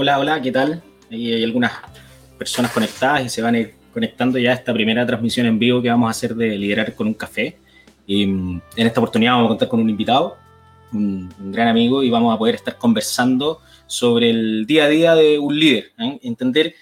[0.00, 0.80] Hola, hola, ¿qué tal?
[1.10, 1.72] hay algunas
[2.38, 5.82] personas conectadas y se van a ir conectando ya a esta primera transmisión en vivo
[5.82, 7.58] que vamos a hacer de Liderar con un Café.
[8.06, 10.36] Y, mm, en esta oportunidad vamos a contar con un invitado,
[10.92, 15.36] un, gran amigo, y vamos a poder estar conversando sobre el día a día de
[15.36, 15.90] un líder.
[15.98, 16.20] ¿eh?
[16.22, 16.76] Entender,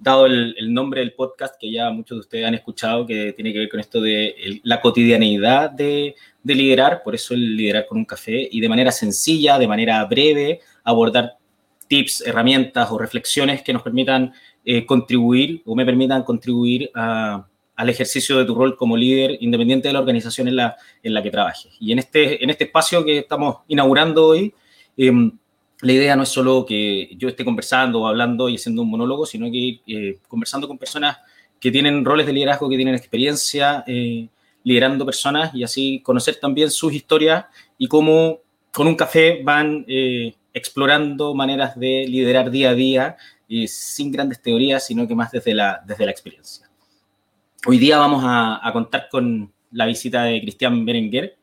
[0.00, 3.60] dado el, nombre del podcast que ya muchos de ustedes han escuchado, que tiene que
[3.60, 8.04] ver con esto de la cotidianeidad de, de liderar, por eso el liderar con un
[8.04, 11.36] café, y de manera sencilla, de manera breve, abordar
[11.92, 14.32] tips, herramientas o reflexiones que nos permitan
[14.64, 19.92] eh, contribuir o me permitan contribuir al ejercicio de tu rol como líder independiente de
[19.92, 21.70] la organización en la, en la que trabajes.
[21.78, 24.54] Y en este, en este espacio que estamos inaugurando hoy,
[24.96, 25.32] em,
[25.82, 29.50] la idea no es solo que yo esté conversando hablando y haciendo un monólogo, sino
[29.50, 31.18] que eh, conversando con personas
[31.60, 34.28] que tienen roles de liderazgo, que tienen experiencia eh,
[34.64, 37.44] liderando personas y así conocer también sus historias
[37.76, 38.38] y cómo
[38.70, 39.84] con un café van
[40.54, 43.16] explorando maneras de liderar día a día
[43.48, 46.68] y sin grandes teorías, sino que más desde la, desde la experiencia.
[47.66, 51.36] Hoy día vamos a, contar con la visita de Cristian Berenguer,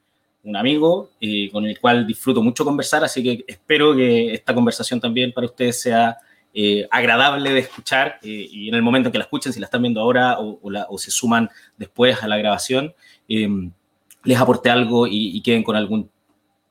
[0.44, 5.00] un amigo eh, con el cual disfruto mucho conversar, así que espero que esta conversación
[5.00, 6.18] también para ustedes sea
[6.54, 9.66] eh, agradable de escuchar eh, y en el momento en que la escuchen, si la
[9.66, 12.94] están viendo ahora o, se suman después a la grabación,
[13.28, 16.10] les aporte algo y, y queden con algún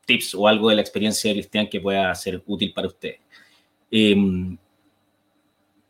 [0.08, 3.20] tips o algo de la experiencia de Cristian que pueda ser útil para ustedes.
[3.90, 4.56] Em,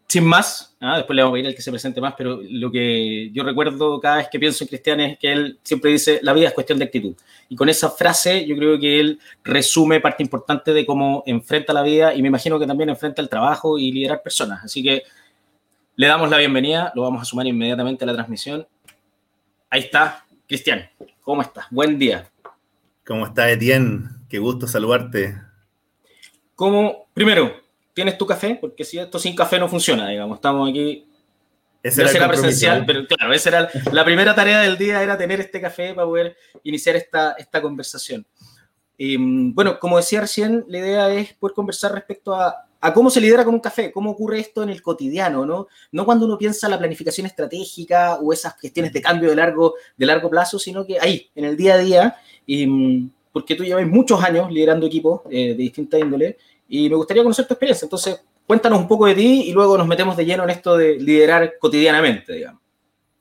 [0.09, 0.97] sin más, ¿ah?
[0.97, 4.01] después le vamos a pedir al que se presente más, pero lo que yo recuerdo
[4.01, 6.79] cada vez que pienso en Cristian es que él siempre dice, la vida es cuestión
[6.79, 7.15] de actitud.
[7.49, 11.83] Y con esa frase yo creo que él resume parte importante de cómo enfrenta la
[11.83, 14.65] vida y me imagino que también enfrenta el trabajo y liderar personas.
[14.65, 15.03] Así que
[15.97, 18.67] le damos la bienvenida, lo vamos a sumar inmediatamente a la transmisión.
[19.69, 20.89] Ahí está, Cristian,
[21.21, 21.67] ¿cómo estás?
[21.71, 22.31] Buen día.
[23.09, 24.07] ¿Cómo estás, Etienne?
[24.29, 25.35] Qué gusto saludarte.
[26.55, 27.09] ¿Cómo?
[27.15, 27.55] Primero,
[27.95, 28.59] ¿tienes tu café?
[28.61, 30.37] Porque si esto sin café no funciona, digamos.
[30.37, 31.09] Estamos aquí.
[31.83, 35.59] Ese era, presencial, pero claro, esa era la primera tarea del día, era tener este
[35.59, 38.27] café para poder iniciar esta, esta conversación.
[38.99, 39.17] Y,
[39.53, 43.43] bueno, como decía recién, la idea es poder conversar respecto a, a, cómo se lidera
[43.43, 45.69] con un café, cómo ocurre esto en el cotidiano, ¿no?
[45.93, 50.05] No cuando uno piensa la planificación estratégica o esas cuestiones de cambio de largo, de
[50.05, 52.17] largo plazo, sino que ahí, en el día a día,
[52.49, 57.23] y, porque tú llevas muchos años liderando equipos eh, de distinta índole y me gustaría
[57.23, 57.85] conocer tu experiencia.
[57.85, 60.99] Entonces, cuéntanos un poco de ti y luego nos metemos de lleno en esto de
[60.99, 62.63] liderar cotidianamente, digamos.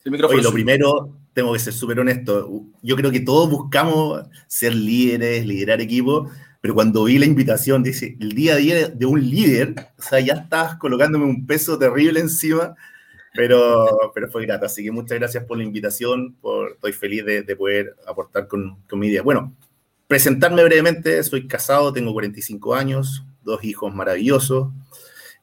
[0.06, 2.50] El Oye, lo primero, tengo que ser súper honesto.
[2.82, 8.16] Yo creo que todos buscamos ser líderes, liderar equipos, pero cuando vi la invitación, dice,
[8.22, 12.22] el día a día de un líder, o sea, ya estás colocándome un peso terrible
[12.22, 12.76] encima
[13.38, 14.66] pero, pero fue grato.
[14.66, 16.36] Así que muchas gracias por la invitación.
[16.42, 19.22] Por, estoy feliz de, de poder aportar con, con, mi idea.
[19.22, 19.54] Bueno,
[20.08, 21.24] presentarme brevemente.
[21.24, 24.70] Soy casado, tengo 45 años, dos hijos maravillosos.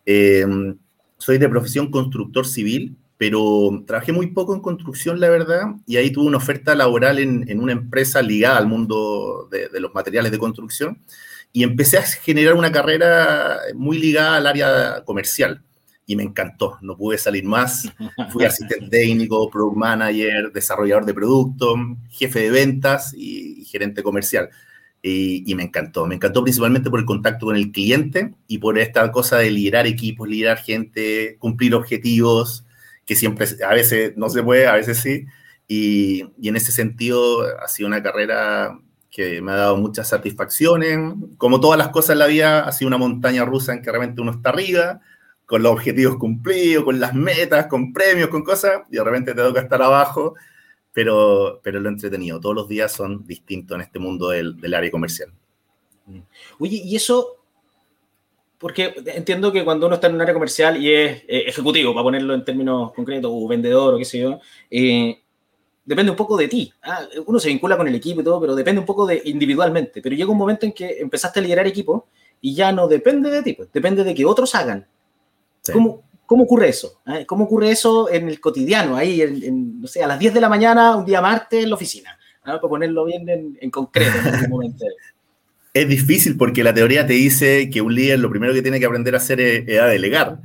[0.04, 0.44] Eh,
[1.16, 6.10] soy de profesión constructor civil, pero trabajé muy poco en construcción, la verdad, y ahí
[6.10, 10.32] tuve una oferta laboral en, en una empresa ligada al mundo de, de, los materiales
[10.32, 10.98] de construcción
[11.52, 15.62] y empecé a generar una carrera muy ligada al área comercial
[16.06, 17.90] y me encantó, no pude salir más.
[18.30, 21.74] Fui asistente técnico, product manager, desarrollador de producto,
[22.10, 24.50] jefe de ventas y, gerente comercial.
[25.02, 28.78] Y, y, me encantó, me encantó principalmente por el contacto con el cliente y por
[28.78, 32.64] esta cosa de liderar equipos, liderar gente, cumplir objetivos,
[33.04, 35.26] que siempre, a veces no se puede, a veces sí.
[35.68, 38.78] Y, y en ese sentido ha sido una carrera
[39.14, 40.98] que me ha dado muchas satisfacciones.
[41.38, 44.20] Como todas las cosas en la vida, ha sido una montaña rusa en que realmente
[44.20, 45.00] uno está arriba,
[45.46, 49.42] con los objetivos cumplidos, con las metas, con premios, con cosas, y de repente te
[49.42, 50.34] toca estar abajo,
[50.92, 52.40] pero, pero lo entretenido.
[52.40, 55.32] Todos los días son distintos en este mundo del, del área comercial.
[56.58, 57.36] Oye, y eso,
[58.58, 62.04] porque entiendo que cuando uno está en un área comercial y es eh, ejecutivo, para
[62.04, 64.38] ponerlo en términos concretos, o vendedor o qué sé yo,
[64.70, 65.20] eh,
[65.84, 66.72] depende un poco de ti.
[66.82, 70.00] Ah, uno se vincula con el equipo y todo, pero depende un poco de individualmente.
[70.00, 72.06] Pero llega un momento en que empezaste a liderar equipo
[72.40, 74.86] y ya no depende de ti, pues, depende de que otros hagan.
[75.72, 77.00] ¿Cómo, ¿Cómo, ocurre eso?
[77.06, 77.24] ¿Eh?
[77.26, 80.48] ¿Cómo ocurre eso en el cotidiano, ahí, en, no sé, a las 10 de la
[80.48, 82.18] mañana, un día martes, en la oficina?
[82.44, 84.84] Para ponerlo bien en, en concreto en este momento.
[85.74, 88.86] Es difícil porque la teoría te dice que un líder lo primero que tiene que
[88.86, 90.38] aprender a hacer es, a delegar.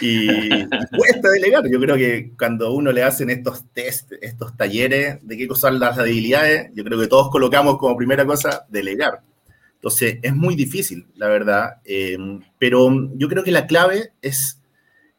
[0.00, 0.28] Y,
[0.96, 1.64] cuesta delegar.
[1.68, 5.80] Yo creo que cuando uno le hacen estos test, estos talleres de qué cosas son
[5.80, 9.22] las habilidades, yo creo que todos colocamos como primera cosa delegar.
[9.80, 12.18] Entonces, es muy difícil, la verdad, eh,
[12.58, 14.60] pero yo creo que la clave es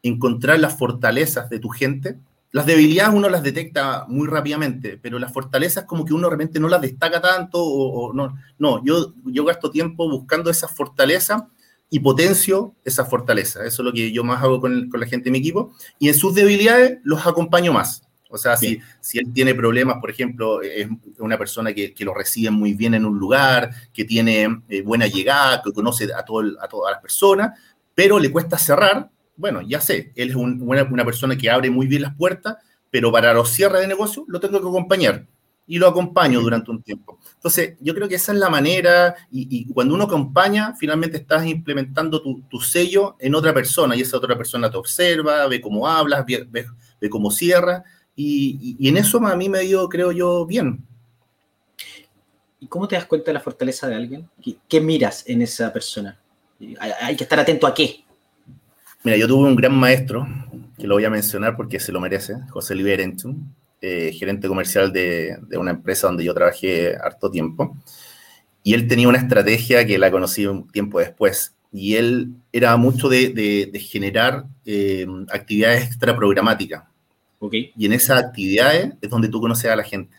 [0.04, 2.20] encontrar las fortalezas de tu gente.
[2.52, 6.68] Las debilidades uno las detecta muy rápidamente, pero las fortalezas como que uno realmente no
[6.68, 8.38] las destaca tanto o, no.
[8.56, 11.42] No, yo, yo gasto tiempo buscando esas fortalezas
[11.90, 13.64] y potencio esa fortaleza.
[13.66, 15.72] Eso es lo que yo más hago con, con la gente de mi equipo.
[15.98, 18.01] Y en sus debilidades los acompaño más.
[18.32, 20.88] O sea, si, si, él tiene problemas, por ejemplo, es
[21.18, 25.06] una persona que, que lo recibe muy bien en un lugar, que tiene eh, buena
[25.06, 27.58] llegada, que conoce a, todo a todas las personas,
[27.94, 31.86] pero le cuesta cerrar, bueno, ya sé, él es una, una, persona que abre muy
[31.86, 32.56] bien las puertas,
[32.90, 35.26] pero para los cierres de negocio lo tengo que acompañar
[35.66, 37.18] y lo acompaño durante un tiempo.
[37.34, 41.46] Entonces, yo creo que esa es la manera, y, y cuando uno acompaña, finalmente estás
[41.46, 45.86] implementando tu, tu, sello en otra persona, y esa otra persona te observa, ve cómo
[45.88, 46.66] hablas, ve, ve,
[47.00, 50.84] ve cómo cierra, y, y, en eso a mí me dio, creo yo, bien.
[52.60, 54.28] ¿Y cómo te das cuenta de la fortaleza de alguien?
[54.42, 56.18] ¿Qué, qué miras en esa persona?
[56.78, 58.04] Hay, hay, que estar atento a qué.
[59.02, 60.26] Mira, yo tuve un gran maestro,
[60.78, 62.96] que lo voy a mencionar porque se lo merece, José Luis
[63.80, 67.76] eh, gerente comercial de, de, una empresa donde yo trabajé harto tiempo.
[68.62, 71.56] Y él tenía una estrategia que la conocí un tiempo después.
[71.72, 76.84] Y él era mucho de, de, de generar eh, actividades extra programáticas
[77.42, 77.72] Okay.
[77.76, 80.16] Y en esas actividades es donde tú conoces a la gente.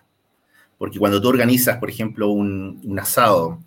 [0.78, 3.60] Porque cuando tú organizas, por ejemplo, un, un asado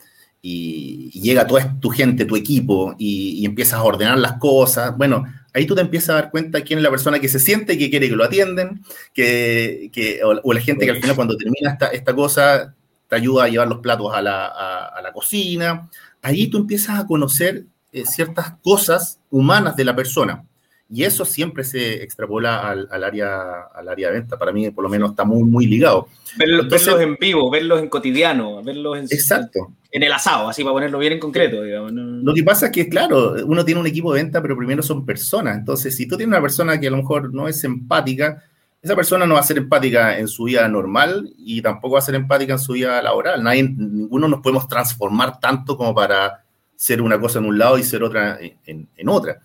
[0.42, 4.94] y, y, llega toda tu gente, tu equipo, y, y, empiezas a ordenar las cosas,
[4.98, 5.24] bueno,
[5.54, 7.78] ahí tú te empiezas a dar cuenta quién es la persona que se siente y
[7.78, 8.82] que quiere que lo atienden,
[9.14, 12.74] que, que o, o, la gente que al final cuando termina esta, esta cosa
[13.08, 15.88] te ayuda a llevar los platos a la, a, a la cocina.
[16.20, 20.44] Ahí tú empiezas a conocer eh, ciertas cosas humanas de la persona.
[20.88, 24.38] Y eso siempre se extrapola al, al, área, al área de venta.
[24.38, 26.06] Para mí, por lo menos, está muy, muy ligado.
[26.36, 29.72] Verlos, Entonces, verlos en vivo, verlos en cotidiano, verlos en, exacto.
[29.90, 31.62] en el asado, así para ponerlo bien en concreto.
[31.62, 31.92] Digamos.
[31.92, 35.04] Lo que pasa es que, claro, uno tiene un equipo de venta, pero primero son
[35.04, 35.58] personas.
[35.58, 38.44] Entonces, si tú tienes una persona que a lo mejor no es empática,
[38.80, 42.02] esa persona no va a ser empática en su vida normal y tampoco va a
[42.02, 43.42] ser empática en su vida laboral.
[43.42, 46.44] Nadie, ninguno nos podemos transformar tanto como para
[46.76, 49.40] ser una cosa en un lado y ser otra en, en otra.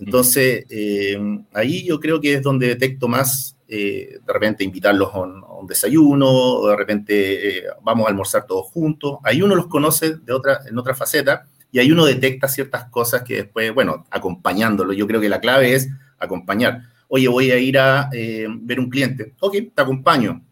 [0.00, 1.18] Entonces, eh,
[1.52, 5.52] ahí yo creo que es donde detecto más, eh, de repente invitarlos a un, a
[5.52, 9.18] un, desayuno, o de repente eh, vamos a almorzar todos juntos.
[9.22, 13.22] Ahí uno los conoce de otra, en otra faceta y ahí uno detecta ciertas cosas
[13.22, 14.92] que después, bueno, acompañándolo.
[14.92, 15.88] Yo creo que la clave es
[16.18, 16.82] acompañar.
[17.08, 19.34] Oye, voy a ir a eh, ver un cliente.
[19.40, 20.44] Ok, te acompaño.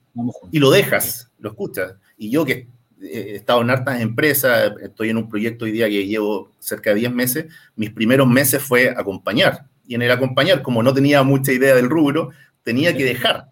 [0.50, 1.94] Y lo dejas, lo escuchas.
[2.16, 2.68] Y yo que
[3.00, 6.96] he estado en hartas empresas, estoy en un proyecto hoy día que llevo cerca de
[6.96, 7.46] 10 meses,
[7.76, 9.66] mis primeros meses fue acompañar.
[9.86, 12.30] Y en el acompañar, como no tenía mucha idea del rubro,
[12.62, 13.50] tenía que dejar.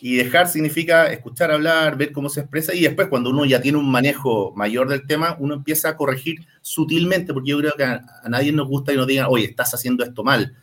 [0.00, 3.78] Y dejar significa escuchar hablar, ver cómo se expresa y después cuando uno ya tiene
[3.78, 8.04] un manejo mayor del tema, uno empieza a corregir sutilmente, porque yo creo que a,
[8.22, 10.54] a nadie nos gusta que nos digan, oye, estás haciendo esto mal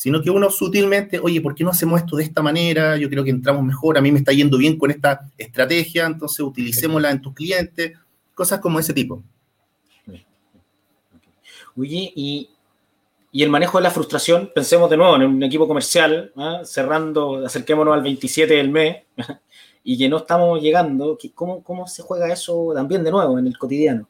[0.00, 2.96] sino que uno sutilmente, oye, ¿por qué no hacemos esto de esta manera?
[2.96, 6.40] Yo creo que entramos mejor, a mí me está yendo bien con esta estrategia, entonces
[6.40, 7.98] utilicémosla en tus clientes,
[8.34, 9.22] cosas como ese tipo.
[11.76, 12.48] Oye, y,
[13.34, 16.60] el manejo de la frustración, pensemos de nuevo en un equipo comercial, ¿eh?
[16.64, 19.02] cerrando, acerquémonos al 27 del mes,
[19.84, 23.58] y que no estamos llegando, ¿cómo, ¿cómo se juega eso también de nuevo en el
[23.58, 24.08] cotidiano?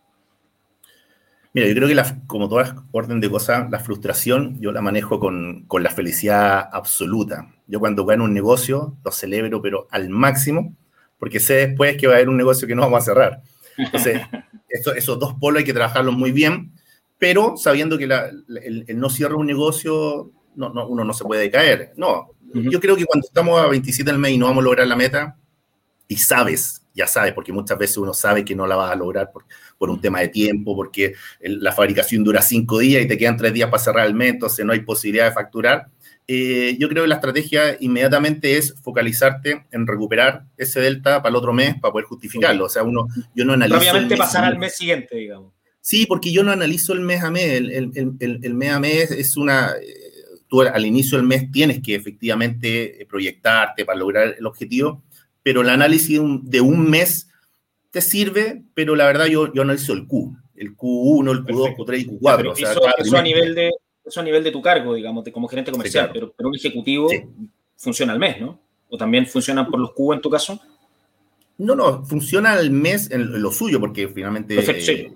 [1.52, 5.18] Mira, yo creo que la, como todas orden de cosas, la frustración yo la manejo
[5.18, 7.52] con, con, la felicidad absoluta.
[7.66, 10.76] Yo cuando gano un negocio lo celebro, pero al máximo,
[11.18, 13.42] porque sé después que va a haber un negocio que no vamos a cerrar.
[13.76, 14.22] Entonces,
[14.68, 16.72] esto, esos dos polos hay que trabajarlos muy bien,
[17.18, 21.24] pero sabiendo que la, el, el, no cierra un negocio, no, no, uno no se
[21.24, 21.92] puede caer.
[21.96, 22.70] No, uh -huh.
[22.70, 24.96] yo creo que cuando estamos a 27 del mes y no vamos a lograr la
[24.96, 25.36] meta,
[26.06, 29.30] y sabes, ya sabes, porque muchas veces uno sabe que no la vas a lograr
[29.80, 33.54] por un tema de tiempo, porque la fabricación dura cinco días y te quedan tres
[33.54, 35.86] días para cerrar el mes, entonces no hay posibilidad de facturar.
[36.28, 41.36] Eh, yo creo que la estrategia inmediatamente es focalizarte en recuperar ese delta para el
[41.36, 42.66] otro mes para poder justificarlo.
[42.66, 43.78] O sea, uno, yo no analizo.
[43.78, 45.54] Obviamente pasar al mes siguiente, digamos.
[45.80, 47.50] Sí, porque yo no analizo el mes a mes.
[47.50, 49.72] El, el, el, el mes a mes es una.
[50.46, 55.02] Tú al inicio del mes tienes que efectivamente proyectarte para lograr el objetivo,
[55.42, 57.29] pero el análisis de un, de un mes
[57.90, 61.98] te sirve, pero la verdad yo, yo analizo el Q, el Q1, el Q2, Q3
[61.98, 62.50] y Q4.
[62.50, 63.70] o sea, eso, eso a nivel de,
[64.04, 66.28] eso a nivel de tu cargo, digamos, de, como gerente comercial, sí, claro.
[66.28, 67.22] pero, pero, un ejecutivo sí.
[67.76, 68.60] funciona al mes, ¿no?
[68.88, 70.60] ¿O también funciona por los Q en tu caso?
[71.58, 74.92] No, no, funciona al mes en, en lo suyo, porque finalmente Perfecto, sí.
[74.92, 75.08] eh,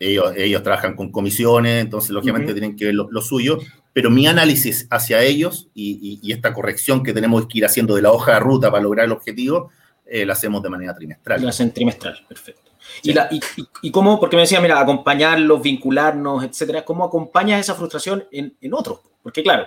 [0.00, 2.58] ellos, ellos, trabajan con comisiones, entonces lógicamente uh -huh.
[2.58, 3.58] tienen que ver lo, lo, suyo,
[3.92, 7.94] pero mi análisis hacia ellos y, y, y, esta corrección que tenemos que ir haciendo
[7.94, 9.70] de la hoja de ruta para lograr el objetivo,
[10.06, 11.42] eh, la hacemos de manera trimestral.
[11.42, 12.72] Lo hacen trimestral, perfecto.
[13.02, 13.10] Sí.
[13.10, 13.40] ¿Y, la, y,
[13.82, 18.74] y, cómo, porque me decía, mira, acompañarlos, vincularnos, etcétera, ¿cómo acompañas esa frustración en, en
[18.74, 19.00] otros?
[19.22, 19.66] Porque claro,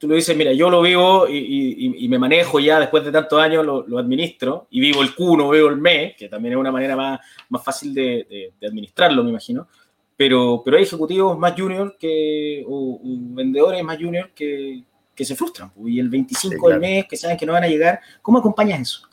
[0.00, 3.40] tú lo dices, mira, yo lo vivo y, y me manejo ya después de tantos
[3.40, 6.58] años, lo, lo, administro, y vivo el Q, no vivo el mes, que también es
[6.58, 9.68] una manera más, más fácil de, de, de administrarlo, me imagino.
[10.16, 14.82] pero, pero hay ejecutivos más junior que, o, vendedores más junior que,
[15.14, 15.70] que se frustran.
[15.70, 18.80] Pues, y el 25 del mes, que saben que no van a llegar, ¿cómo acompañas
[18.80, 19.09] eso?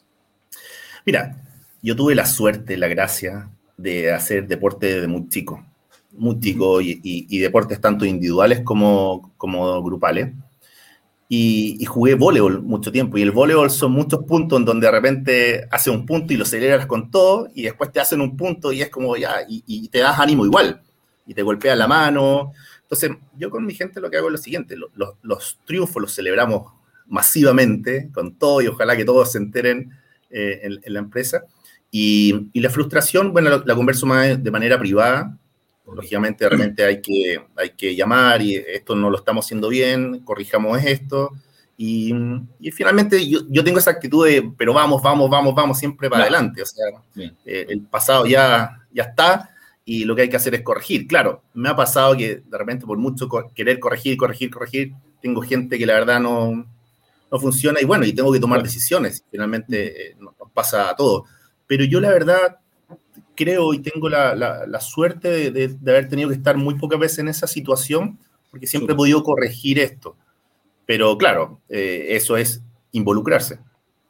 [1.07, 1.41] Mira,
[1.81, 5.65] yo tuve la suerte, la gracia de hacer deporte desde muy chico,
[6.11, 10.33] muy chico, y, deportes tanto individuales como, como grupales.
[11.29, 13.17] Y, jugué voleibol mucho tiempo.
[13.17, 16.43] Y el voleibol son muchos puntos en donde de repente hace un punto y lo
[16.43, 19.99] celebras con todo, y después te hacen un punto y es como ya, y te
[19.99, 20.81] das ánimo igual
[21.25, 22.51] y te golpea la mano.
[22.81, 26.73] Entonces, yo con mi gente lo que hago es lo siguiente, los, triunfos los celebramos
[27.05, 29.91] masivamente, con todo, y ojalá que todos se enteren
[30.29, 31.43] eh, en, la empresa.
[31.91, 35.37] Y, la frustración, bueno, la, converso más de manera privada.
[35.85, 40.19] Lógicamente, de repente hay que, hay que llamar y esto no lo estamos haciendo bien,
[40.19, 41.31] corrijamos esto.
[41.77, 42.13] Y,
[42.73, 46.61] finalmente yo, yo, tengo esa actitud de, pero vamos, vamos, vamos, vamos, siempre para adelante.
[46.61, 46.85] O sea,
[47.45, 49.51] eh, el pasado ya, ya está
[49.85, 51.07] y lo que hay que hacer es corregir.
[51.07, 55.77] Claro, me ha pasado que de repente por mucho querer corregir, corregir, corregir, tengo gente
[55.77, 56.65] que la verdad no,
[57.31, 59.23] no funciona y bueno, y tengo que tomar decisiones.
[59.29, 61.23] Finalmente eh, nos pasa a todos.
[61.65, 62.57] Pero yo la verdad
[63.35, 67.19] creo y tengo la, la, suerte de, de, haber tenido que estar muy pocas veces
[67.19, 68.17] en esa situación,
[68.49, 70.15] porque siempre he podido corregir esto.
[70.85, 73.59] Pero claro, eh, eso es involucrarse,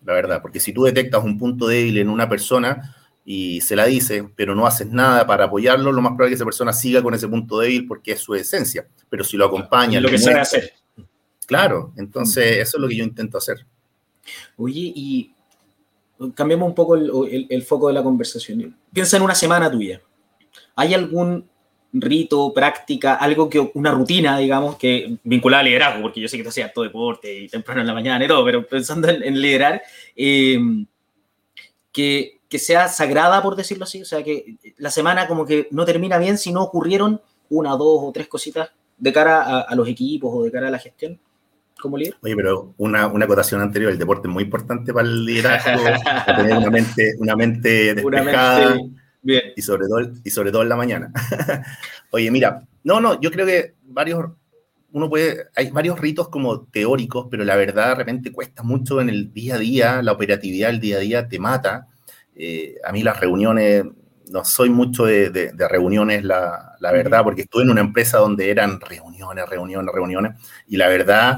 [0.06, 2.96] la verdad, porque si tú detectas un punto débil en una persona,
[3.30, 6.36] y se la dice, pero no haces nada para apoyarlo, lo más probable es que
[6.36, 8.88] esa persona siga con ese punto débil porque es su esencia.
[9.10, 10.00] Pero si lo acompaña...
[10.00, 10.72] Lo que sabe hacer.
[11.48, 12.62] Claro, entonces mm.
[12.62, 13.66] eso es lo que yo intento hacer.
[14.58, 15.34] Oye, y
[16.36, 18.78] cambiamos un poco el, foco de la conversación.
[18.94, 20.00] Piensa en una semana tuya.
[20.76, 21.50] ¿Hay algún
[21.94, 26.44] rito, práctica, algo que, una rutina, digamos, que vinculada al liderazgo, porque yo sé que
[26.44, 29.82] tú hacías todo deporte y temprano en la mañana y todo, pero pensando en, liderar,
[30.16, 30.60] eh,
[31.92, 35.86] que que sea sagrada, por decirlo así, o sea, que la semana como que no
[35.86, 40.32] termina bien si no ocurrieron una, dos o tres cositas de cara a, los equipos
[40.34, 41.20] o de cara a la gestión
[41.78, 42.16] como líder.
[42.22, 46.38] Oye, pero una, una acotación anterior, el deporte es muy importante para el liderazgo, para
[46.38, 48.78] tener una mente, una mente despejada
[49.22, 49.44] bien.
[49.56, 51.12] Y, sobre todo, y sobre todo en la mañana.
[52.12, 54.26] Oye, mira, no, no, yo creo que varios,
[54.92, 59.10] uno puede, hay varios ritos como teóricos, pero la verdad de repente cuesta mucho en
[59.10, 61.88] el día a día, la operatividad del día a día te mata
[62.40, 63.84] eh, a mí las reuniones,
[64.30, 69.50] no soy mucho de, reuniones, la, verdad, porque estuve en una empresa donde eran reuniones,
[69.50, 70.36] reuniones, reuniones,
[70.68, 71.38] y la verdad,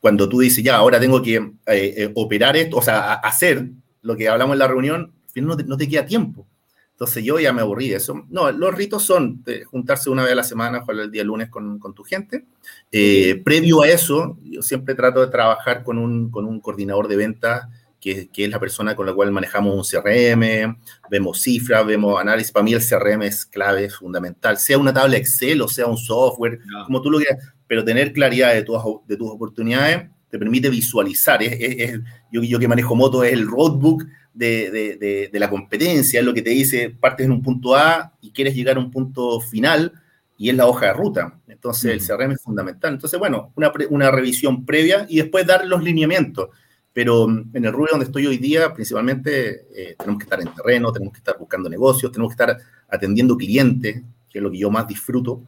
[0.00, 3.70] cuando tú dices, ya, ahora tengo que eh, eh, operar esto, o sea, hacer
[4.02, 6.46] lo que hablamos en la reunión, no te, no te queda tiempo.
[6.92, 8.26] Entonces yo ya me aburrí de eso.
[8.28, 11.78] No, los ritos son juntarse una vez a la semana, ojalá el día lunes con,
[11.78, 12.44] con tu gente.
[12.90, 17.68] previo a eso, yo siempre trato de trabajar con un, con un coordinador de ventas
[18.00, 20.76] que, es la persona con la cual manejamos un CRM,
[21.10, 22.50] vemos cifras, vemos análisis.
[22.50, 25.98] Para mí el CRM es clave, es fundamental, sea una tabla Excel o sea un
[25.98, 30.68] software, como tú lo quieras, pero tener claridad de tus, de tus oportunidades te permite
[30.68, 31.40] visualizar.
[31.40, 32.00] Es,
[32.32, 36.34] yo, yo, que manejo moto es el roadbook de, de, de, la competencia, es lo
[36.34, 39.92] que te dice, partes en un punto A y quieres llegar a un punto final
[40.36, 41.38] y es la hoja de ruta.
[41.46, 42.94] Entonces el CRM es fundamental.
[42.94, 46.48] Entonces, bueno, una, una revisión previa y después dar los lineamientos.
[46.92, 50.52] Pero mm, en el rubro donde estoy hoy día, principalmente, eh, tenemos que estar en
[50.52, 52.58] terreno, tenemos que estar buscando negocios, tenemos que estar
[52.88, 55.40] atendiendo clientes, que es lo que yo más disfruto.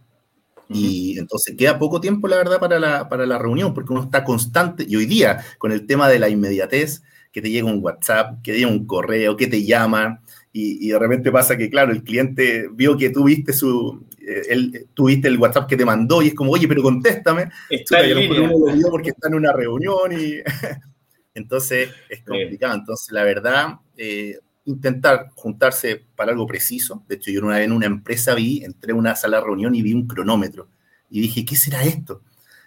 [0.74, 4.24] Y entonces queda poco tiempo, la verdad, para la, para la reunión, porque uno está
[4.24, 4.84] constante.
[4.88, 8.52] Y hoy día, con el tema de la inmediatez, que te llega un WhatsApp, que
[8.52, 10.20] te llega un correo, que te llaman,
[10.54, 14.86] y, de repente pasa que, claro, el cliente vio que tú viste, su, eh, el,
[14.92, 17.48] tuviste el WhatsApp que te mandó y es como, oye, pero contéstame.
[17.70, 20.34] Está lo porque está en una reunión y
[21.34, 22.74] Entonces es complicado.
[22.74, 27.04] Entonces, la verdad, eh, intentar juntarse para algo preciso.
[27.08, 29.74] De hecho, yo una vez en una empresa vi, entré a una sala de reunión
[29.74, 30.68] y vi un cronómetro.
[31.10, 32.22] Y dije, ¿qué será esto?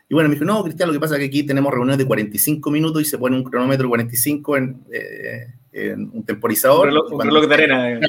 [0.07, 2.05] Y bueno, me dijo, no, Cristian, lo que pasa es que aquí tenemos reuniones de
[2.05, 6.89] 45 minutos y se pone un cronómetro 45 eh, en, un temporizador.
[6.89, 7.99] Un reloj, de arena.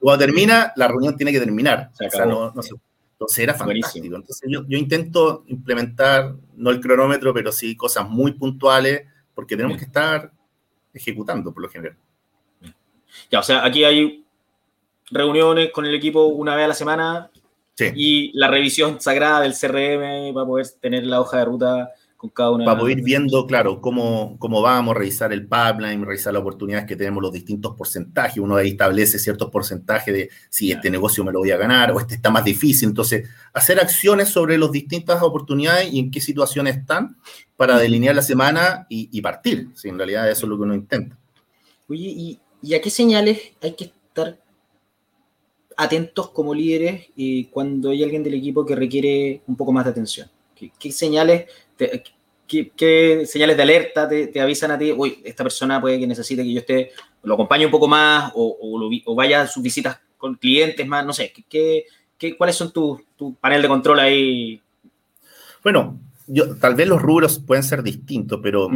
[0.00, 1.90] Cuando, termina, la reunión tiene que terminar.
[1.92, 2.52] O sea, no,
[3.12, 4.16] entonces era fantástico.
[4.16, 9.78] Entonces yo, yo, intento implementar, no el cronómetro, pero sí cosas muy puntuales porque tenemos
[9.78, 10.32] que estar
[10.92, 11.96] ejecutando por lo general.
[13.30, 14.24] Ya, o sea, aquí hay
[15.10, 17.30] reuniones con el equipo una vez a la semana
[17.78, 22.50] y la revisión sagrada del CRM para poder tener la hoja de ruta con cada
[22.50, 22.64] una.
[22.64, 26.96] Para poder ir viendo, claro, cómo, cómo vamos, revisar el pipeline, revisar las oportunidades que
[26.96, 28.38] tenemos, los distintos porcentajes.
[28.38, 32.00] Uno ahí establece ciertos porcentajes de si este negocio me lo voy a ganar o
[32.00, 32.88] este está más difícil.
[32.88, 37.16] Entonces, hacer acciones sobre las distintas oportunidades y en qué situaciones están
[37.56, 39.68] para delinear la semana y, partir.
[39.74, 41.16] Si en realidad eso es lo que uno intenta.
[41.88, 42.40] Oye, ¿y,
[42.74, 44.38] a qué señales hay que estar
[45.76, 49.90] atentos como líderes y cuando hay alguien del equipo que requiere un poco más de
[49.90, 50.28] atención?
[50.78, 51.46] ¿Qué, señales,
[52.46, 54.90] qué, señales de alerta te, avisan a ti?
[54.92, 59.14] Uy, esta persona puede que necesite que yo esté, lo acompañe un poco más o,
[59.14, 61.84] vaya a sus visitas con clientes más, no sé, ¿qué,
[62.38, 64.62] cuáles son tu, tu panel de control ahí?
[65.62, 68.68] Bueno, yo, tal vez los rubros pueden ser distintos, pero,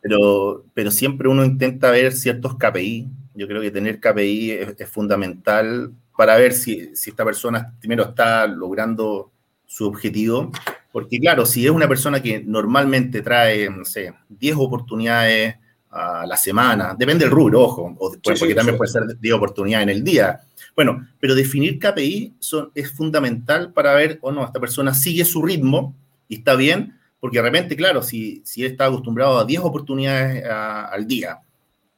[0.00, 3.08] pero, pero siempre uno intenta ver ciertos KPI.
[3.40, 8.46] Yo creo que tener KPI es, fundamental para ver si, si, esta persona primero está
[8.46, 9.32] logrando
[9.64, 10.52] su objetivo.
[10.92, 15.54] Porque claro, si es una persona que normalmente trae, no sé, 10 oportunidades
[15.90, 19.88] a la semana, depende del rubro, ojo, o porque también puede ser 10 oportunidades en
[19.96, 20.40] el día.
[20.76, 25.40] Bueno, pero definir KPI son, es fundamental para ver o no, esta persona sigue su
[25.42, 25.94] ritmo
[26.28, 30.44] y está bien, porque de repente, claro, si, si él está acostumbrado a 10 oportunidades
[30.44, 31.40] al día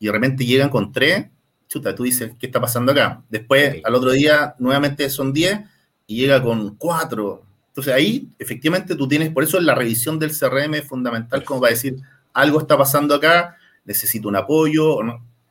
[0.02, 1.26] y de repente llegan con 3,
[1.68, 3.22] chuta, tú dices, ¿qué está pasando acá?
[3.28, 5.60] Después, al otro día, nuevamente son 10
[6.08, 7.42] y llega con 4.
[7.68, 11.72] Entonces ahí, efectivamente, tú tienes, por eso la revisión del CRM es fundamental como para
[11.72, 11.98] decir,
[12.32, 14.98] algo está pasando acá, necesito un apoyo,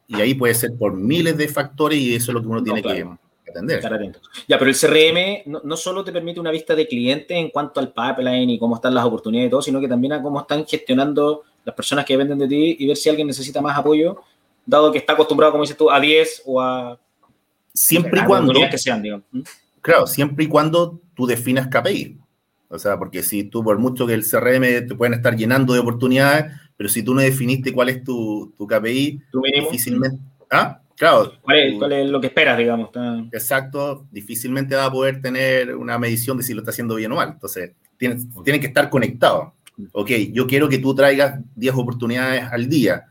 [0.09, 2.83] y ahí puede ser por miles de factores y eso es lo que uno tiene
[2.83, 3.05] que
[4.49, 7.93] ya, pero el CRM no, solo te permite una vista de cliente en cuanto al
[7.93, 11.43] pipeline y cómo están las oportunidades y todo, sino que también a cómo están gestionando
[11.63, 14.21] las personas que venden de ti y ver si alguien necesita más apoyo,
[14.65, 16.99] dado que está acostumbrado, como dices tú, a 10 o a...
[17.73, 18.53] Siempre y cuando...
[18.53, 19.01] Que sean,
[19.31, 19.41] ¿Mm?
[19.81, 22.19] Claro, siempre y cuando tú definas KPI.
[22.69, 25.79] O sea, porque si tú, por mucho que el CRM te pueden estar llenando de
[25.79, 29.21] oportunidades, pero si tú no definiste cuál es tu, tu KPI,
[29.55, 30.19] difícilmente...
[30.49, 30.81] ¿Ah?
[30.95, 31.33] Claro.
[31.41, 32.91] ¿Cuál es, lo que esperas, digamos?
[33.31, 37.15] Exacto, difícilmente va a poder tener una medición de si lo está haciendo bien o
[37.15, 37.29] mal.
[37.33, 39.53] Entonces, tienen, que estar conectados.
[39.93, 43.07] Ok, yo quiero que tú traigas 10 oportunidades al día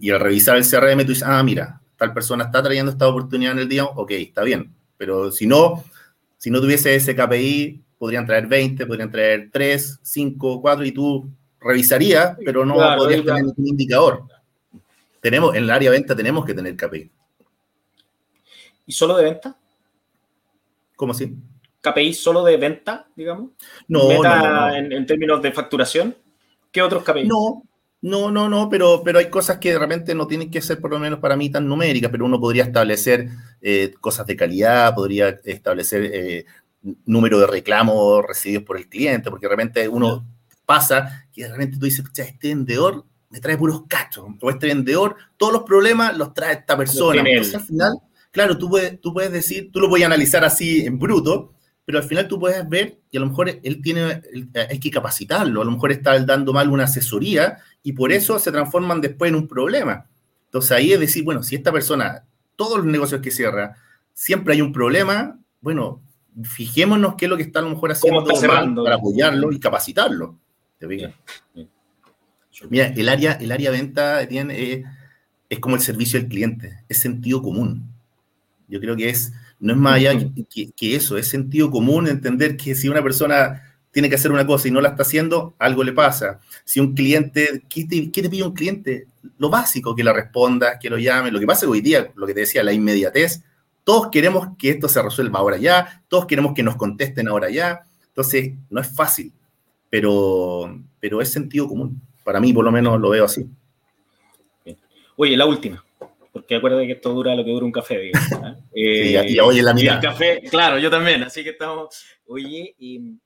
[0.00, 3.52] y, al revisar el CRM tú dices, ah, mira, tal persona está trayendo esta oportunidad
[3.52, 4.74] en el día, ok, está bien.
[4.96, 5.84] Pero si no,
[6.36, 11.28] si no tuviese ese KPI, podrían traer 20, podrían traer 3, 5, 4 y tú
[11.60, 14.24] revisarías, pero no podrías tener ningún indicador
[15.26, 17.10] tenemos, en el área de venta tenemos que tener KPI.
[18.86, 19.56] ¿Y solo de venta?
[20.94, 21.36] ¿Cómo así?
[21.80, 23.50] ¿KPI solo de venta, digamos?
[23.88, 26.16] No, no, En, términos de facturación.
[26.70, 27.24] ¿Qué otros KPI?
[27.26, 27.64] No,
[28.02, 30.90] no, no, no, pero, pero hay cosas que de repente no tienen que ser, por
[30.90, 33.28] lo menos para mí, tan numéricas, pero uno podría establecer
[33.60, 36.46] eh, cosas de calidad, podría establecer eh,
[37.04, 40.26] número de reclamos recibidos por el cliente, porque de repente uno
[40.64, 45.16] pasa que de repente tú dices, este vendedor me trae puros cachos, o este vendedor,
[45.36, 47.22] todos los problemas los trae esta persona.
[47.26, 47.98] Entonces al final,
[48.30, 51.54] claro, tú puedes, tú puedes decir, tú lo puedes analizar así en bruto,
[51.84, 54.22] pero al final tú puedes ver y a lo mejor él tiene,
[54.68, 58.50] hay que capacitarlo, a lo mejor está dando mal una asesoría y por eso se
[58.50, 60.08] transforman después en un problema.
[60.46, 62.24] Entonces ahí es decir, bueno, si esta persona,
[62.56, 63.76] todos los negocios que cierra,
[64.12, 66.02] siempre hay un problema, bueno,
[66.42, 68.24] fijémonos qué es lo que está a lo mejor haciendo
[68.82, 70.36] para apoyarlo y capacitarlo.
[70.80, 70.88] ¿Te
[72.68, 74.82] Mira, el área, el área venta tiene,
[75.48, 77.88] es como el servicio al cliente, es sentido común.
[78.66, 80.12] Yo creo que es, no es más allá
[80.76, 83.62] que, eso, es sentido común entender que si una persona
[83.96, 86.38] tiene que hacer una cosa y no la está haciendo, algo le pasa.
[86.64, 89.06] Si un cliente, ¿qué te, qué te pide un cliente?
[89.38, 91.30] Lo básico, que la responda, que lo llame.
[91.30, 93.42] Lo que pasa hoy día, lo que te decía, la inmediatez,
[93.84, 97.86] todos queremos que esto se resuelva ahora ya, todos queremos que nos contesten ahora ya.
[98.08, 99.32] Entonces, no es fácil,
[99.88, 101.98] pero, pero es sentido común.
[102.22, 103.46] Para mí, por lo menos, lo veo así.
[105.16, 105.82] Oye, la última,
[106.30, 107.98] porque acuérdate que esto dura lo que dura un café.
[107.98, 108.28] Digamos,
[108.74, 109.24] ¿eh?
[109.26, 109.94] sí, oye, la mía.
[109.94, 112.04] El café, claro, yo también, así que estamos.
[112.26, 113.16] Oye, y,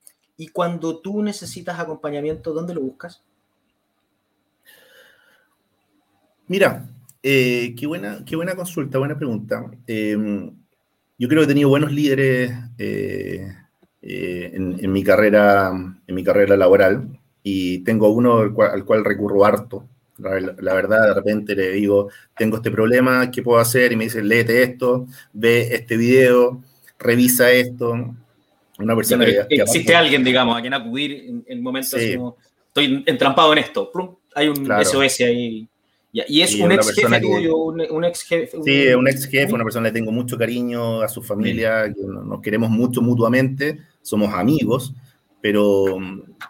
[0.48, 3.22] cuando tú necesitas acompañamiento, ¿dónde lo buscas?
[6.48, 6.88] Mira,
[7.22, 9.70] eh, qué, buena, qué buena consulta, buena pregunta.
[9.86, 10.52] Em,
[11.18, 13.46] yo creo que he tenido buenos líderes eh,
[14.02, 15.70] en, mi carrera,
[16.06, 19.86] en mi carrera laboral y tengo uno al cual, recurro harto.
[20.18, 23.92] La, verdad, de repente le digo, tengo este problema, ¿qué puedo hacer?
[23.92, 26.62] Y me dice, léete esto, ve este video,
[26.98, 28.14] revisa esto.
[28.80, 32.36] Una persona que, Existe alguien, digamos, a quien acudir en el momento como,
[32.68, 33.90] estoy entrampado en esto.
[34.34, 35.68] Hay un SOS ahí.
[36.12, 38.58] Y es un ex jefe tuyo, un, ex jefe.
[38.64, 42.02] Sí, un ex jefe, una persona que le tengo mucho cariño a su familia, que
[42.02, 44.92] nos queremos mucho mutuamente, somos amigos
[45.40, 45.98] pero,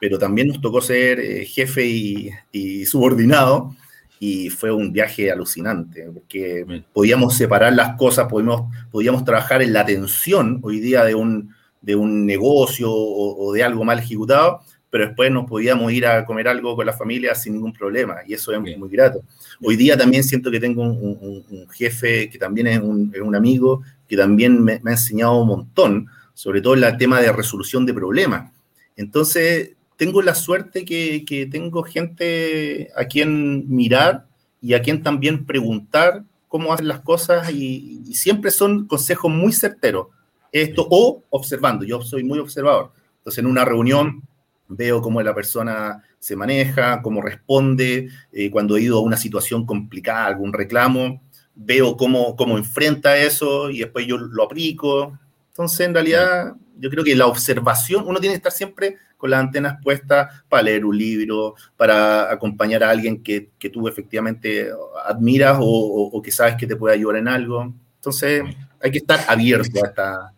[0.00, 3.74] pero también nos tocó ser eh, jefe y, subordinado
[4.18, 9.80] y fue un viaje alucinante, porque podíamos separar las cosas, podíamos, podíamos trabajar en la
[9.80, 15.30] atención hoy día de un, de un negocio o, de algo mal ejecutado, pero después
[15.30, 18.78] nos podíamos ir a comer algo con la familia sin ningún problema, y eso es
[18.78, 19.22] muy grato.
[19.62, 24.62] Hoy día también siento que tengo un, jefe que también es un, amigo, que también
[24.62, 28.52] me, ha enseñado un montón, sobre todo en el tema de resolución de problemas.
[28.96, 34.26] Entonces, tengo la suerte que, que tengo gente a quien mirar
[34.60, 40.08] y a quien también preguntar cómo hacen las cosas y, siempre son consejos muy certeros.
[40.52, 42.92] Esto, o observando, yo soy muy observador.
[43.18, 44.22] Entonces, en una reunión
[44.68, 49.66] veo cómo la persona se maneja, cómo responde, eh, cuando he ido a una situación
[49.66, 51.22] complicada, algún reclamo,
[51.54, 55.18] veo cómo, cómo enfrenta eso y después yo lo aplico.
[55.48, 59.40] Entonces, en realidad, yo creo que la observación, uno tiene que estar siempre con las
[59.40, 64.70] antenas puestas para leer un libro, para acompañar a alguien que, que tú efectivamente
[65.04, 67.74] admiras o, que sabes que te puede ayudar en algo.
[67.96, 68.42] Entonces,
[68.80, 70.32] hay que estar abierto a esta...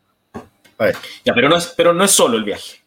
[1.25, 2.83] Ya, pero no, es, pero no es solo el viaje.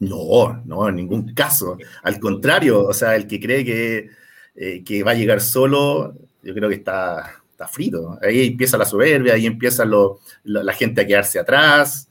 [0.00, 1.78] No, no, en ningún caso.
[2.02, 4.10] Al contrario, o sea, el que cree que,
[4.56, 8.18] eh, que va a llegar solo, yo creo que está, está frito.
[8.22, 12.08] Ahí empieza la soberbia, ahí empieza lo, la gente a quedarse atrás.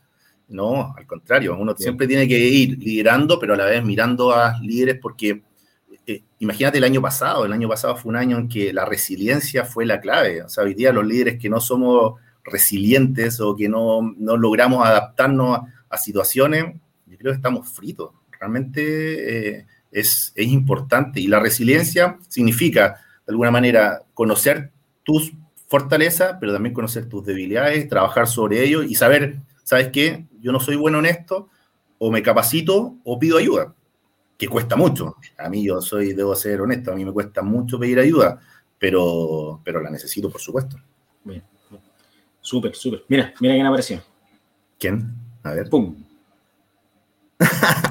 [0.48, 4.60] No, al contrario, uno siempre tiene que ir liderando, pero a la vez mirando a
[4.62, 5.42] líderes porque
[6.06, 9.66] eh, imagínate el año pasado, el año pasado fue un año en que la resiliencia
[9.66, 10.44] fue la clave.
[10.44, 14.86] O sea, hoy día los líderes que no somos resilientes o que no, no logramos
[14.86, 16.74] adaptarnos a, situaciones,
[17.06, 18.12] yo creo que estamos fritos.
[18.40, 21.20] Realmente eh, es, es importante.
[21.20, 24.72] Y la resiliencia significa, de alguna manera, conocer
[25.04, 25.34] tus
[25.68, 30.28] fortalezas, pero también conocer tus debilidades, trabajar sobre ello y saber ¿sabes qué?
[30.40, 31.50] Yo no soy bueno en esto,
[31.98, 33.74] o me capacito o pido ayuda,
[34.38, 35.16] que cuesta mucho.
[35.38, 38.40] A mí yo soy, debo ser honesto, a mí me cuesta mucho pedir ayuda,
[38.78, 40.78] pero, pero la necesito, por supuesto.
[42.44, 43.06] Súper, súper.
[43.08, 44.04] Mira, mira quién apareció.
[44.78, 45.16] ¿Quién?
[45.44, 45.70] A ver.
[45.70, 45.96] ¡Pum!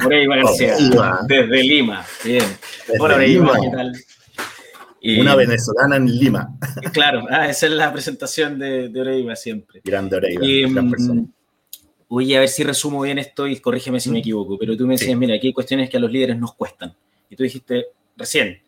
[0.05, 0.77] Oreiva García,
[1.27, 2.05] desde Lima.
[2.23, 2.45] Bien.
[3.01, 3.93] Hola, Oreiva, ¿qué tal?
[5.21, 6.57] Una venezolana en Lima.
[6.93, 9.81] Claro, ah, esa es la presentación de, de Oreiva siempre.
[9.83, 11.25] Grande Oreiva, gran persona.
[12.09, 14.95] Oye, a ver si resumo bien esto y corrígeme si me equivoco, pero tú me
[14.95, 16.95] decías, mira, aquí hay cuestiones que a los líderes nos cuestan.
[17.31, 17.87] Y tú dijiste
[18.19, 18.61] recién,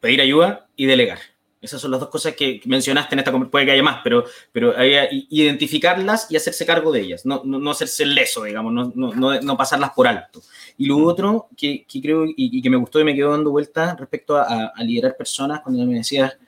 [0.00, 1.18] pedir ayuda y delegar.
[1.66, 4.72] Esas son las dos cosas que mencionaste en esta puede que haya más, pero, pero
[4.82, 9.90] identificarlas y hacerse cargo de ellas, no, no, hacerse leso, digamos, no, no, no, pasarlas
[9.90, 10.42] por alto.
[10.78, 13.96] Y lo otro que, que creo y, que me gustó y me quedó dando vuelta
[13.98, 16.38] respecto a, a, liderar personas, cuando me decías,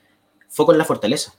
[0.48, 1.34] foco en la fortaleza.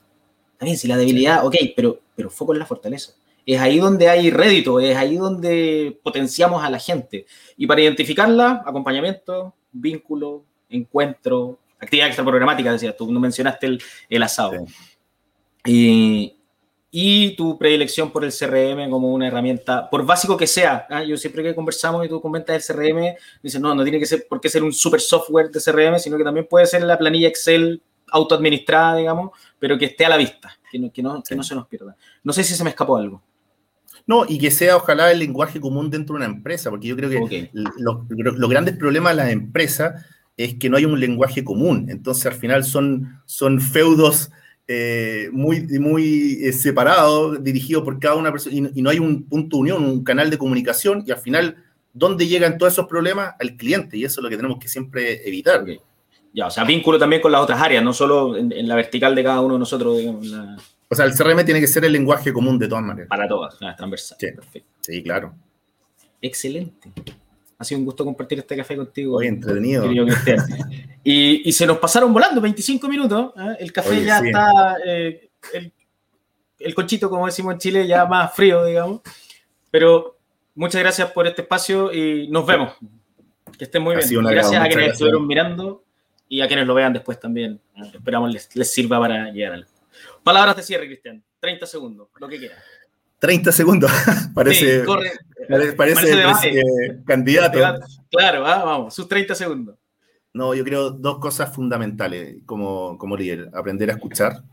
[0.58, 3.14] También, si la debilidad, ok, pero, pero foco en la fortaleza
[3.46, 7.26] es ahí donde hay rédito, es ahí donde potenciamos a la gente.
[7.58, 13.78] Y para identificarla, acompañamiento, vínculo, encuentro, actividad extraprogramática, decías tú, no mencionaste
[14.10, 14.66] el, asado.
[15.66, 20.88] y tu predilección por el CRM como una herramienta, por básico que sea.
[20.90, 21.04] ¿ah?
[21.04, 24.28] Yo siempre que conversamos y tú comentas el CRM, dices, no, no tiene que ser
[24.28, 27.28] por qué ser un super software de CRM, sino que también puede ser la planilla
[27.28, 31.44] Excel autoadministrada, digamos, pero que esté a la vista, que no, que no, que no
[31.44, 31.96] se nos pierda.
[32.24, 33.22] No sé si se me escapó algo.
[34.10, 37.28] No, y que sea ojalá el lenguaje común dentro de una empresa, porque yo creo
[37.28, 40.04] que los, grandes problemas de las empresas
[40.40, 41.88] es que no hay un lenguaje común.
[41.90, 44.32] Entonces, al final son, son feudos
[44.70, 49.58] eh, muy, muy eh, separados, dirigidos por cada una persona, y, no hay un punto
[49.58, 51.58] de unión, un canal de comunicación, y al final,
[51.92, 53.36] ¿dónde llegan todos esos problemas?
[53.38, 55.66] Al cliente, y eso es lo que tenemos que siempre evitar.
[56.32, 59.24] Ya, o sea, vínculo también con las otras áreas, no solo en, la vertical de
[59.24, 60.26] cada uno de nosotros, digamos.
[60.28, 60.56] La...
[60.88, 63.10] O sea, el CRM tiene que ser el lenguaje común de todas maneras.
[63.10, 64.18] Para todas, transversal.
[64.22, 64.70] Sí, Perfecto.
[64.80, 65.34] sí, claro.
[66.22, 66.94] Excelente.
[67.60, 69.18] Ha sido un gusto compartir este café contigo.
[69.18, 69.86] Muy entretenido.
[71.04, 73.34] Y, y, se nos pasaron volando 25 minutos.
[73.38, 73.58] ¿eh?
[73.60, 75.74] El café ya está, eh, el,
[76.60, 79.02] el, conchito, como decimos en Chile, ya más frío, digamos.
[79.72, 80.18] Pero
[80.56, 82.74] muchas gracias por este espacio y nos vemos.
[83.58, 84.24] Que estén muy bien.
[84.24, 85.84] Gracias a quienes estuvieron mirando
[86.30, 87.60] y a quienes lo vean después también.
[87.94, 89.68] Esperamos les, les sirva para llegar al
[90.24, 91.24] Palabras de cierre, Cristian.
[91.40, 92.64] 30 segundos, lo que quieras.
[93.20, 93.92] 30 segundos,
[94.34, 94.84] parece,
[95.76, 97.60] parece, candidato.
[98.10, 99.76] Claro, ah, vamos, sus 30 segundos.
[100.34, 103.50] No, yo creo dos cosas fundamentales como, como líder.
[103.54, 104.44] Aprender a escuchar,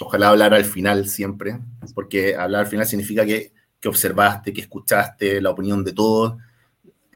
[0.00, 1.58] ojalá hablar al final siempre,
[1.94, 6.36] porque hablar al final significa que, que observaste, que escuchaste la opinión de todos.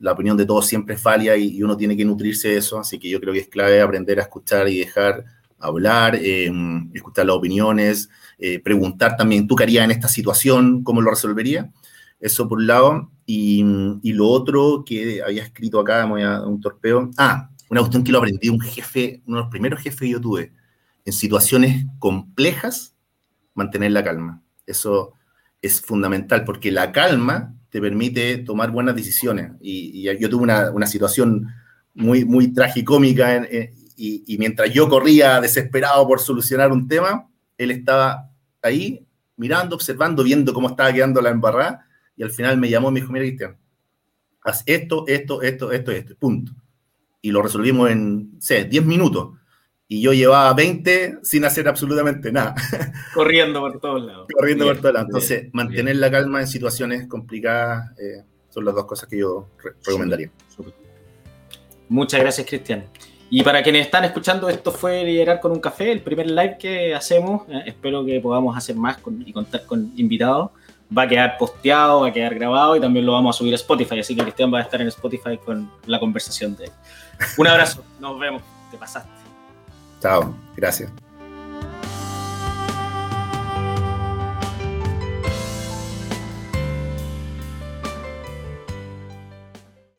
[0.01, 2.79] La opinión de todos siempre es válida y, y uno tiene que nutrirse de eso,
[2.79, 5.25] así que yo creo que es clave aprender a escuchar y dejar
[5.61, 6.51] hablar, eh,
[6.95, 10.83] escuchar las opiniones, eh, preguntar también, ¿tú qué harías en esta situación?
[10.85, 11.73] ¿Cómo lo resolvería?
[12.21, 13.11] Eso por un lado.
[13.27, 13.63] Y,
[14.03, 17.11] lo otro que había escrito acá, voy a un torpeo.
[17.19, 20.21] Ah, una cuestión que lo aprendí un jefe, uno de los primeros jefes que yo
[20.21, 20.53] tuve.
[21.05, 22.95] En situaciones complejas,
[23.55, 24.43] mantener la calma.
[24.67, 25.13] Eso
[25.61, 29.53] es fundamental, porque la calma te permite tomar buenas decisiones.
[29.61, 31.49] Y, yo tuve una, una, situación
[31.95, 33.47] muy, muy tragicómica
[33.99, 38.31] y, y mientras yo corría desesperado por solucionar un tema, él estaba
[38.63, 39.05] ahí
[39.37, 43.01] mirando, observando, viendo cómo estaba quedando la embarrada y al final me llamó y me
[43.01, 43.57] dijo, mira Cristian,
[44.43, 46.53] haz esto, esto, esto, esto, esto, punto.
[47.23, 49.39] Y lo resolvimos en, sé, 10 minutos.
[49.87, 52.55] Y yo llevaba 20 sin hacer absolutamente nada.
[53.15, 54.29] Corriendo por todos lados.
[54.33, 55.09] Corriendo por todos lados.
[55.09, 59.49] Entonces, mantener la calma en situaciones complicadas eh, son las dos cosas que yo
[59.85, 60.31] recomendaría.
[61.89, 62.85] Muchas gracias, Cristian.
[63.31, 66.95] Y para quienes están escuchando, esto fue Liderar con un Café, el primer live que
[66.95, 67.43] hacemos.
[67.49, 70.51] Eh, espero que podamos hacer más y contar con invitados.
[70.97, 73.57] Va a quedar posteado, va a quedar grabado y también lo vamos a subir a
[73.57, 74.01] Spotify.
[74.01, 76.73] Así que Cristian va a estar en Spotify con la conversación de él.
[77.37, 78.43] Un abrazo, nos vemos.
[78.71, 79.11] Te pasaste.
[80.01, 81.08] Chao, gracias.